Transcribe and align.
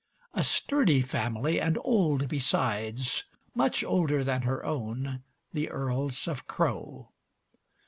XX 0.33 0.39
A 0.39 0.43
sturdy 0.43 1.01
family, 1.03 1.61
and 1.61 1.77
old 1.83 2.27
besides, 2.27 3.25
Much 3.53 3.83
older 3.83 4.23
than 4.23 4.41
her 4.41 4.65
own, 4.65 5.21
the 5.53 5.69
Earls 5.69 6.27
of 6.27 6.47
Crowe. 6.47 7.11